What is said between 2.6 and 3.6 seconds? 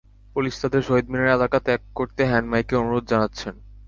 অনুরোধ জানাচ্ছেন।